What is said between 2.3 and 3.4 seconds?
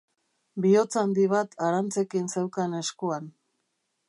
zeukan eskuan.